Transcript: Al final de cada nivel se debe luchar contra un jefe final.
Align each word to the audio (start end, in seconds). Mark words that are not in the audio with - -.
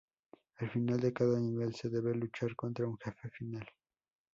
Al 0.55 0.67
final 0.71 0.99
de 0.99 1.13
cada 1.13 1.39
nivel 1.39 1.75
se 1.75 1.87
debe 1.87 2.15
luchar 2.15 2.55
contra 2.55 2.87
un 2.87 2.97
jefe 2.97 3.29
final. 3.29 3.67